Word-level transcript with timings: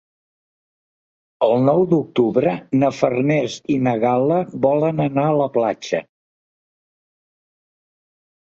El 1.47 1.51
nou 1.65 1.81
d'octubre 1.91 2.55
na 2.83 2.89
Farners 3.01 3.57
i 3.75 3.77
na 3.89 3.95
Gal·la 4.05 4.41
volen 4.67 5.05
anar 5.07 5.29
a 5.33 5.37
la 5.43 5.49
platja. 5.59 6.01